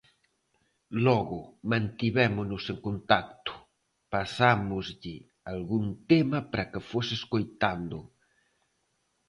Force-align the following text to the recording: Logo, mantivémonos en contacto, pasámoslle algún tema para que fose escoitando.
Logo, 1.05 1.41
mantivémonos 1.71 2.63
en 2.73 2.77
contacto, 2.87 3.53
pasámoslle 4.13 5.15
algún 5.51 5.85
tema 6.09 6.39
para 6.51 6.69
que 6.71 6.85
fose 6.89 7.13
escoitando. 7.19 7.97